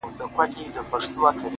[0.07, 1.49] هلته پاس چي په سپوږمـۍ كــي،